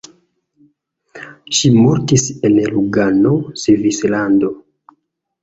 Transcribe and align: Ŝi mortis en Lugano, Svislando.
Ŝi 1.57 1.71
mortis 1.81 2.23
en 2.49 2.57
Lugano, 2.73 3.35
Svislando. 3.67 4.53